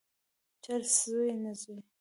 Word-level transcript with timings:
چرسي 0.63 0.99
زوی، 1.11 1.33
نه 1.43 1.53
زوی. 1.61 1.81